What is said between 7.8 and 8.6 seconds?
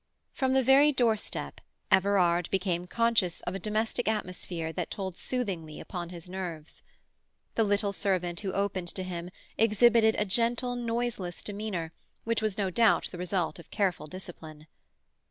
servant who